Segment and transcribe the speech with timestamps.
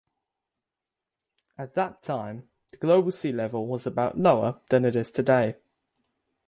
[1.59, 5.57] At that time the global sea level was about lower than it is today.